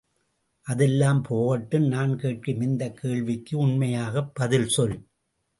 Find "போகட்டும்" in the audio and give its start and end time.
1.21-1.87